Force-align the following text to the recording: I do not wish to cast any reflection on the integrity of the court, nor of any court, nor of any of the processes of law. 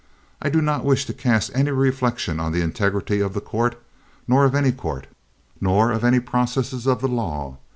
I 0.41 0.49
do 0.49 0.63
not 0.63 0.83
wish 0.83 1.05
to 1.05 1.13
cast 1.13 1.51
any 1.53 1.69
reflection 1.69 2.39
on 2.39 2.51
the 2.51 2.61
integrity 2.63 3.19
of 3.19 3.35
the 3.35 3.39
court, 3.39 3.79
nor 4.27 4.45
of 4.45 4.55
any 4.55 4.71
court, 4.71 5.05
nor 5.61 5.91
of 5.91 6.03
any 6.03 6.17
of 6.17 6.25
the 6.25 6.31
processes 6.31 6.87
of 6.87 7.03
law. 7.03 7.59